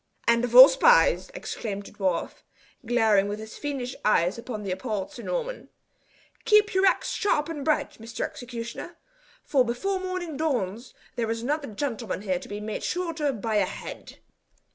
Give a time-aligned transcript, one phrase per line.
[0.27, 2.41] "And of all spies!" exclaimed the dwarf,
[2.83, 5.69] glaring with his fiendish eyes upon the appalled Sir Norman.
[6.43, 8.21] "Keep your axe sharp and bright, Mr.
[8.25, 8.97] Executioner,
[9.43, 13.65] for before morning dawns there is another gentleman here to be made shorter by a
[13.67, 14.17] head."